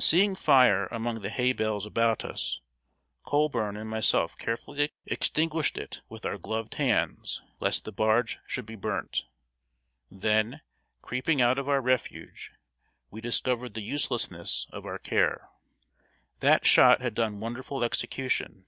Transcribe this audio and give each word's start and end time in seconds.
Seeing 0.00 0.34
fire 0.34 0.86
among 0.88 1.20
the 1.20 1.30
hay 1.30 1.52
bales 1.52 1.86
about 1.86 2.24
us, 2.24 2.60
Colburn 3.24 3.76
and 3.76 3.88
myself 3.88 4.36
carefully 4.36 4.90
extinguished 5.06 5.78
it 5.78 6.00
with 6.08 6.26
our 6.26 6.36
gloved 6.36 6.74
hands, 6.74 7.42
lest 7.60 7.84
the 7.84 7.92
barge 7.92 8.40
should 8.44 8.66
be 8.66 8.74
burnt. 8.74 9.26
Then, 10.10 10.62
creeping 11.00 11.40
out 11.40 11.58
of 11.58 11.68
our 11.68 11.80
refuge, 11.80 12.50
we 13.12 13.20
discovered 13.20 13.74
the 13.74 13.80
uselessness 13.82 14.66
of 14.72 14.84
our 14.84 14.98
care. 14.98 15.48
That 16.40 16.66
shot 16.66 17.00
had 17.00 17.14
done 17.14 17.38
wonderful 17.38 17.84
execution. 17.84 18.66